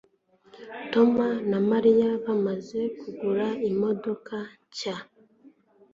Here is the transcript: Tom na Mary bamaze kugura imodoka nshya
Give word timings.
Tom 0.93 1.11
na 1.49 1.59
Mary 1.69 1.93
bamaze 2.25 2.79
kugura 2.99 3.47
imodoka 3.69 4.35
nshya 4.69 4.95